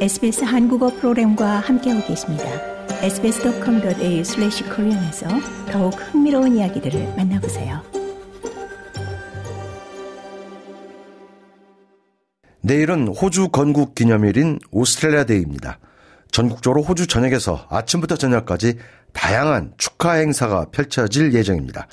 [0.00, 2.44] SBS 한국어 프로그램과 함께하고 계십니다.
[3.02, 5.28] sbs.com.au/korean에서
[5.70, 7.82] 더욱 흥미로운 이야기들을 만나보세요.
[12.62, 15.78] 내일은 호주 건국 기념일인 오스트레일리아 데이입니다.
[16.30, 18.78] 전국적으로 호주 전역에서 아침부터 저녁까지
[19.12, 21.88] 다양한 축하 행사가 펼쳐질 예정입니다.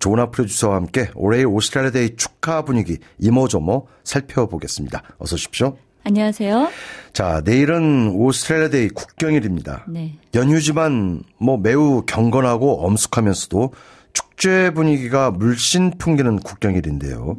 [0.00, 5.02] 조나 프로듀서와 함께 올해의 오스트레일리아 데이 축하 분위기 이모저모 살펴보겠습니다.
[5.18, 5.76] 어서 오십시오.
[6.04, 6.70] 안녕하세요.
[7.12, 9.84] 자, 내일은 오스트레일리아 데이 국경일입니다.
[9.88, 10.14] 네.
[10.34, 13.72] 연휴지만 뭐 매우 경건하고 엄숙하면서도
[14.12, 17.38] 축제 분위기가 물씬 풍기는 국경일인데요.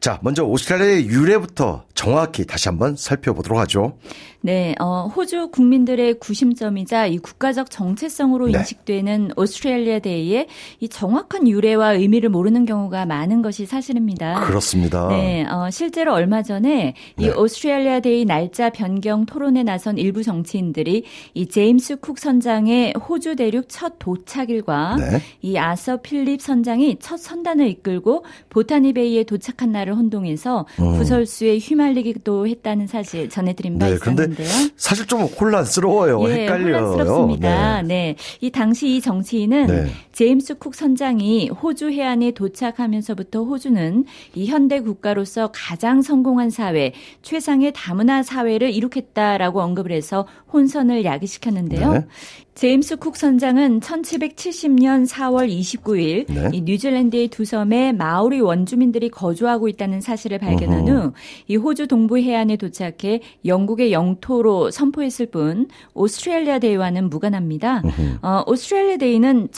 [0.00, 3.96] 자, 먼저 오스트레일리아의 유래부터 정확히 다시 한번 살펴보도록 하죠.
[4.42, 8.58] 네, 어, 호주 국민들의 구심점이자 이 국가적 정체성으로 네.
[8.58, 10.46] 인식되는 오스트레일리아 데이의
[10.78, 14.44] 이 정확한 유래와 의미를 모르는 경우가 많은 것이 사실입니다.
[14.44, 15.08] 그렇습니다.
[15.08, 17.32] 네, 어, 실제로 얼마 전에 이 네.
[17.32, 23.94] 오스트레일리아 데이 날짜 변경 토론에 나선 일부 정치인들이 이 제임스 쿡 선장의 호주 대륙 첫
[23.98, 25.22] 도착일과 네.
[25.42, 32.86] 이 아서 필립 선장이 첫 선단을 이끌고 보타니 베이에 도착한 날을 혼동해서 구설수에 휘말리기도 했다는
[32.88, 33.90] 사실 전해드린 바 음.
[33.90, 34.48] 네, 있었는데요.
[34.76, 36.28] 사실 좀 혼란스러워요.
[36.28, 36.76] 예, 헷갈려요.
[36.92, 37.82] 혼란스럽습니다.
[37.82, 37.88] 네.
[37.88, 38.16] 네.
[38.40, 39.86] 이 당시 이 정치인은 네.
[40.16, 48.22] 제임스 쿡 선장이 호주 해안에 도착하면서부터 호주는 이 현대 국가로서 가장 성공한 사회, 최상의 다문화
[48.22, 51.92] 사회를 이룩했다라고 언급을 해서 혼선을 야기시켰는데요.
[51.92, 52.06] 네.
[52.54, 56.48] 제임스 쿡 선장은 1770년 4월 29일 네.
[56.54, 61.12] 이 뉴질랜드의 두 섬에 마오리 원주민들이 거주하고 있다는 사실을 발견한 후
[61.48, 67.82] 이 호주 동부 해안에 도착해 영국의 영토로 선포했을 뿐 오스트레일리아 데이와는 무관합니다.
[68.22, 69.48] 어, 오스트레일리아 데이는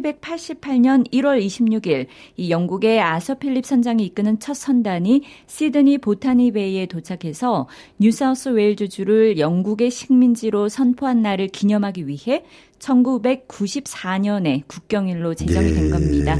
[0.00, 2.06] 1788년 1월 26일
[2.36, 9.38] 이 영국의 아서 필립 선장이 이끄는 첫 선단이 시드니 보타니 베이에 도착해서 뉴사우스 웨일즈 주를
[9.38, 12.44] 영국의 식민지로 선포한 날을 기념하기 위해
[12.78, 15.90] 1994년에 국경일로 제정이 된 예.
[15.90, 16.36] 겁니다.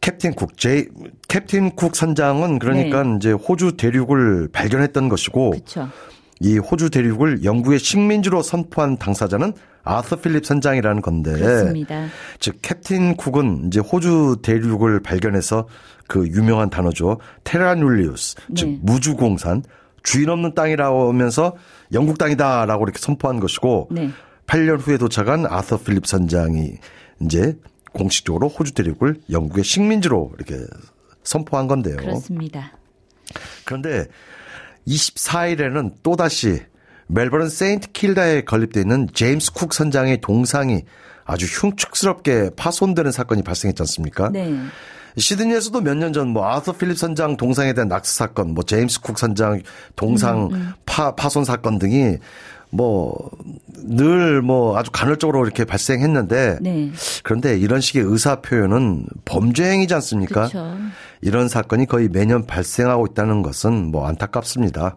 [0.00, 0.88] 캡틴 쿡, 제
[1.28, 5.88] 캡틴 쿡 선장은 그러니까 이제 호주 대륙을 발견했던 것이고 그렇죠.
[6.40, 9.52] 이 호주 대륙을 영국의 식민지로 선포한 당사자는
[9.82, 12.06] 아서 필립 선장이라는 건데 그렇습니다.
[12.38, 15.68] 즉 캡틴 쿡은 이제 호주 대륙을 발견해서
[16.06, 17.18] 그 유명한 단어죠.
[17.44, 18.78] 테라눌리우스 즉 네.
[18.82, 19.62] 무주공산
[20.02, 21.56] 주인 없는 땅이라고 하면서
[21.92, 24.10] 영국 땅이다라고 이렇게 선포한 것이고 네.
[24.46, 26.72] 8년 후에 도착한 아서 필립 선장이
[27.20, 27.56] 이제
[27.92, 30.64] 공식적으로 호주 대륙을 영국의 식민지로 이렇게
[31.22, 31.96] 선포한 건데요.
[31.96, 32.72] 그렇습니다.
[33.64, 34.06] 그런데
[34.86, 36.62] 24일에는 또다시
[37.08, 40.82] 멜버른 세인트 킬다에 건립되어 있는 제임스 쿡 선장의 동상이
[41.24, 44.30] 아주 흉측스럽게 파손되는 사건이 발생했지 않습니까?
[44.30, 44.54] 네.
[45.16, 49.18] 시드니에서도 몇 년 전 뭐 아서 필립 선장 동상에 대한 낙서 사건, 뭐 제임스 쿡
[49.18, 49.60] 선장
[49.96, 52.18] 동상 음, 파, 파손 사건 등이
[52.70, 53.30] 뭐
[53.84, 56.90] 늘 뭐 아주 간헐적으로 이렇게 발생했는데 네.
[57.22, 60.48] 그런데 이런 식의 의사 표현은 범죄 행위지 않습니까?
[60.48, 60.76] 그렇죠.
[61.20, 64.96] 이런 사건이 거의 매년 발생하고 있다는 것은 뭐 안타깝습니다.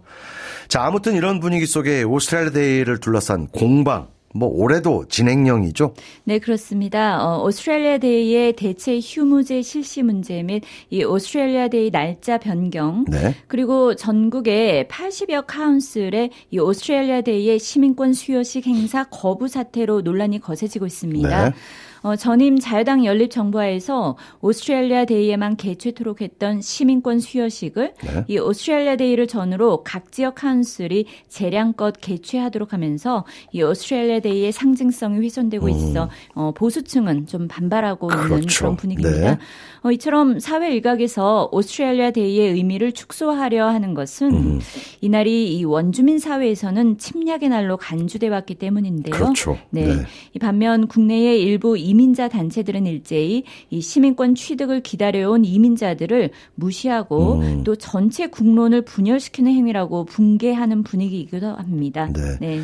[0.68, 5.94] 자, 아무튼 이런 분위기 속에 오스트레일리아 데이를 둘러싼 공방, 뭐 올해도 진행형이죠.
[6.26, 7.24] 네, 그렇습니다.
[7.24, 13.36] 어, 오스트레일리아 데이의 대체 휴무제 실시 문제 및 이 오스트레일리아 데이 날짜 변경, 네.
[13.48, 21.50] 그리고 전국의 80여 council의 이 오스트레일리아 데이의 시민권 수여식 행사 거부 사태로 논란이 거세지고 있습니다.
[21.50, 21.56] 네.
[22.04, 28.26] 어, 전임 자유당 연립 정부하에서 오스트레일리아 데이에만 개최토록 했던 시민권 수여식을 네.
[28.28, 35.70] 이 오스트레일리아 데이를 전후로 각 지역 council이 재량껏 개최하도록 하면서 이 오스트레일리아 데이의 상징성이 훼손되고
[35.70, 38.30] 있어 어, 보수층은 좀 반발하고 있는 음.
[38.30, 38.60] 그렇죠.
[38.60, 39.36] 그런 분위기입니다.
[39.36, 39.38] 네.
[39.84, 44.60] 어, 이처럼 사회 일각에서 오스트레일리아 데이의 의미를 축소하려 하는 것은 음.
[45.00, 49.16] 이날이 이 원주민 사회에서는 침략의 날로 간주돼 왔기 때문인데요.
[49.16, 49.58] 그렇죠.
[49.70, 49.88] 네.
[49.88, 49.94] 네.
[50.34, 57.64] 이 반면 국내의 일부 이민자 단체들은 일제히 이 시민권 취득을 기다려온 이민자들을 무시하고 음.
[57.64, 62.10] 또 전체 국론을 분열시키는 행위라고 분개하는 분위기이기도 합니다.
[62.40, 62.62] 네.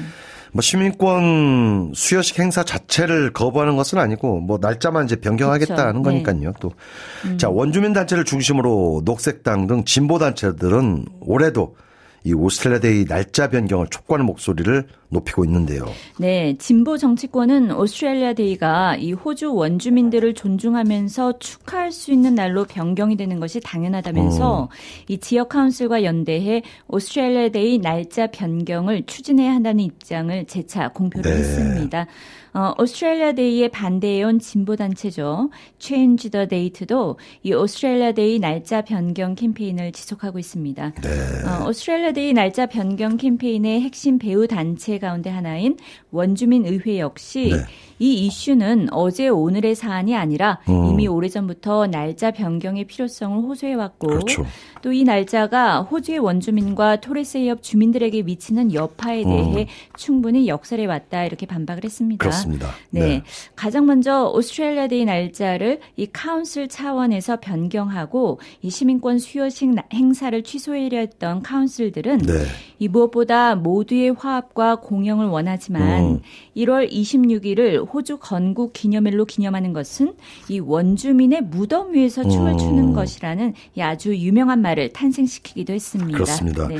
[0.51, 6.09] 뭐 시민권 수여식 행사 자체를 거부하는 것은 아니고 뭐 날짜만 이제 변경하겠다는 그렇죠.
[6.09, 6.23] 네.
[6.23, 6.53] 거니까요.
[6.59, 6.71] 또
[7.37, 11.75] 자, 원주민 단체를 중심으로 녹색당 등 진보 단체들은 올해도
[12.23, 15.85] 이 오스트레일리아 데이 날짜 변경을 촉구하는 목소리를 높이고 있는데요.
[16.17, 23.39] 네, 진보 정치권은 오스트레일리아 데이가 이 호주 원주민들을 존중하면서 축하할 수 있는 날로 변경이 되는
[23.39, 24.67] 것이 당연하다면서 음.
[25.07, 31.39] 이 지역 council과 연대해 오스트레일리아 데이 날짜 변경을 추진해야 한다는 입장을 재차 공표를 네.
[31.39, 32.07] 했습니다.
[32.53, 35.49] 어, 오스트레일리아 데이에 반대해온 진보 단체죠.
[35.77, 40.93] Change the Date도 이 오스트레일리아 데이 날짜 변경 캠페인을 지속하고 있습니다.
[41.01, 41.09] 네.
[41.47, 45.77] 어, 오스트레일리아 데이 날짜 변경 캠페인의 핵심 배후 단체 가운데 하나인
[46.11, 47.63] 원주민 의회 역시 네.
[47.99, 50.85] 이 이슈는 어제 오늘의 사안이 아니라 음.
[50.85, 54.45] 이미 오래전부터 날짜 변경의 필요성을 호소해 왔고 그렇죠.
[54.81, 59.65] 또 이 날짜가 호주의 원주민과 토레스해협 주민들에게 미치는 여파에 대해 음.
[59.97, 62.23] 충분히 역설해 왔다 이렇게 반박을 했습니다.
[62.23, 62.69] 그렇습니다.
[62.89, 62.99] 네.
[63.01, 63.23] 네.
[63.55, 71.41] 가장 먼저 오스트레일리아 데이 날짜를 이 council 차원에서 변경하고 이 시민권 수여식 행사를 취소하려 했던
[71.41, 72.33] council들은 네.
[72.79, 76.19] 이 무엇보다 모두의 화합과 공영을 원하지만 음.
[76.57, 80.15] 1월 26일을 호주 건국 기념일로 기념하는 것은
[80.49, 82.57] 이 원주민의 무덤 위에서 춤을 음.
[82.57, 86.13] 추는 것이라는 아주 유명한 말을 탄생시키기도 했습니다.
[86.13, 86.67] 그렇습니다.
[86.67, 86.77] 네.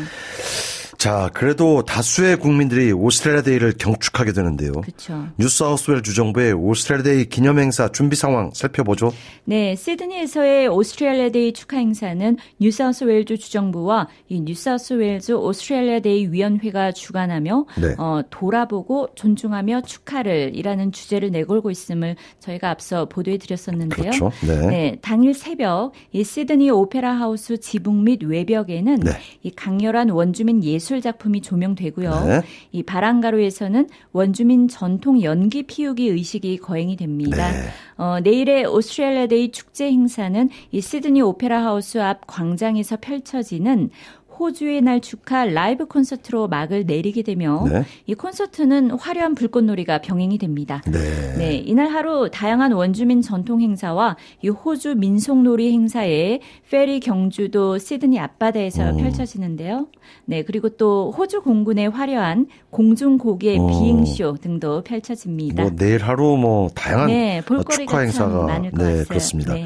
[1.00, 4.74] 자, 그래도 다수의 국민들이 오스트레일리아 데이를 경축하게 되는데요.
[4.74, 5.28] 그렇죠.
[5.38, 9.14] 뉴사우스웰 주정부의 오스트레일리아 데이 기념 행사 준비 상황 살펴보죠.
[9.46, 17.96] 네, 시드니에서의 오스트레일리아 데이 축하 행사는 뉴사우스웨일즈 주정부와 이 뉴사우스웨일즈 오스트레일리아 데이 위원회가 주관하며 네.
[17.98, 24.12] 어, 돌아보고 존중하며 축하를 이라는 주제를 내걸고 있음을 저희가 앞서 보도해 드렸었는데요.
[24.12, 24.32] 그렇죠.
[24.46, 24.68] 네.
[24.68, 24.98] 네.
[25.02, 29.12] 당일 새벽 이 시드니 오페라 하우스 지붕 및 외벽에는 네.
[29.44, 32.10] 이 강렬한 원주민 예술 예술 작품이 조명되고요.
[32.26, 32.42] 네.
[32.72, 37.52] 이 바랑가로에서는 원주민 전통 연기 피우기 의식이 거행이 됩니다.
[37.52, 37.58] 네.
[37.98, 43.92] 어, 내일의 오스트레일리아 데이 축제 행사는 이 시드니 오페라 하우스 앞 광장에서 펼쳐지는
[44.40, 47.84] 호주의 날 축하 라이브 콘서트로 막을 내리게 되며 네.
[48.06, 50.82] 이 콘서트는 화려한 불꽃놀이가 병행이 됩니다.
[50.88, 51.00] 네.
[51.38, 51.56] 네.
[51.56, 56.40] 이날 하루 다양한 원주민 전통 행사와 이 호주 민속놀이 행사에
[56.70, 58.98] 페리 경주도 시드니 앞바다에서 오.
[58.98, 59.88] 펼쳐지는데요.
[60.26, 65.64] 네, 그리고 또 호주 공군의 화려한 공중 곡예 비행쇼 등도 펼쳐집니다.
[65.64, 69.06] 뭐 내일 하루 뭐 다양한 네, 축하 행사가 많을 것 네, 같아요.
[69.06, 69.54] 그렇습니다.
[69.54, 69.66] 네.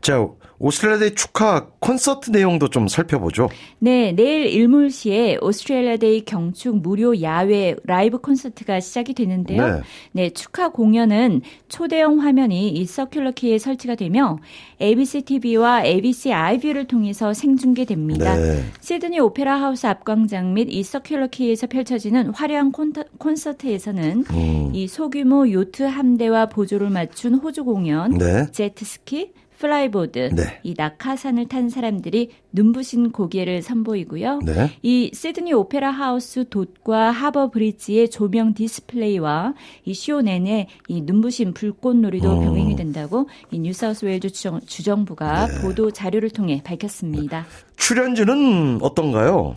[0.00, 0.28] 자,
[0.58, 3.48] 오스트레일리아 데이 축하 콘서트 내용도 좀 살펴보죠.
[3.78, 9.66] 네, 내일 일몰시에 오스트레일리아 데이 경축 무료 야외 라이브 콘서트가 시작이 되는데요.
[9.66, 9.80] 네.
[10.12, 14.38] 네, 축하 공연은 초대형 화면이 이 서큘러 키에 설치가 되며
[14.80, 18.36] ABC TV와 ABC iview를 통해서 생중계됩니다.
[18.36, 18.64] 네.
[18.80, 22.72] 시드니 오페라 하우스 앞광장 및 이 서큘러 키에서 펼쳐지는 화려한
[23.18, 24.70] 콘서트 에서는 음.
[24.72, 28.46] 이 소규모 요트 함대와 보조를 맞춘 호주 공연, 네.
[28.52, 30.60] 제트스키, flyboard, 네.
[30.62, 34.40] 이 낙하산을 탄 사람들이 눈부신 곡예를 선보이고요.
[34.44, 34.70] 네.
[34.82, 39.54] 이 시드니 오페라 하우스 돛과 하버 브릿지의 조명 디스플레이와
[39.86, 42.44] 이 쇼 내내 이 눈부신 불꽃놀이도 음.
[42.44, 45.62] 병행이 된다고 이 뉴사우스웨일즈 주정, 주정부가 네.
[45.62, 47.46] 보도 자료를 통해 밝혔습니다.
[47.76, 49.54] 출연진은 어떤가요?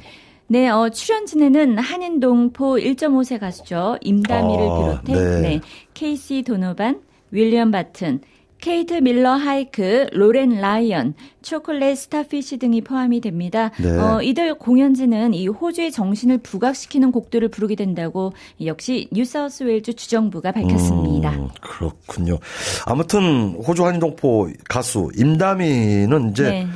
[0.49, 3.97] 네, 어, 출연진에는 한인동포 1.5세 가수죠.
[4.01, 5.41] 임다미를 아, 비롯해 네.
[5.41, 5.61] 네,
[5.93, 7.01] 케이시 도노반,
[7.31, 8.21] 윌리엄 바튼,
[8.59, 13.71] 케이트 밀러 하이드키, 로렌 라이언, 초콜릿 스타피시 등이 포함이 됩니다.
[13.79, 13.89] 네.
[13.89, 18.33] 어, 이들 공연진은 이 호주의 정신을 부각시키는 곡들을 부르게 된다고
[18.65, 21.31] 역시 뉴사우스웨일즈 주정부가 밝혔습니다.
[21.31, 22.39] 음, 그렇군요.
[22.85, 26.67] 아무튼 호주 한인동포 가수 임다미는 이제 네.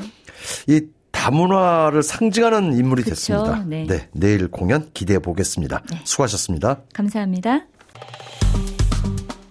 [0.68, 0.82] 이
[1.12, 3.12] 다문화를 상징하는 인물이 그쵸?
[3.12, 3.64] 됐습니다.
[3.68, 3.86] 네.
[3.88, 4.08] 네.
[4.14, 5.82] 내일 공연 기대해 보겠습니다.
[5.92, 6.00] 네.
[6.04, 6.82] 수고하셨습니다.
[6.94, 7.66] 감사합니다.